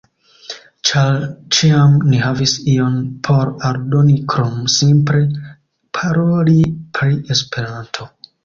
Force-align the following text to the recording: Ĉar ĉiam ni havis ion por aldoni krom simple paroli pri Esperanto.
Ĉar 0.89 1.17
ĉiam 1.57 1.93
ni 2.13 2.21
havis 2.23 2.55
ion 2.77 2.97
por 3.27 3.51
aldoni 3.69 4.17
krom 4.35 4.57
simple 4.79 5.23
paroli 5.99 6.59
pri 6.99 7.21
Esperanto. 7.37 8.11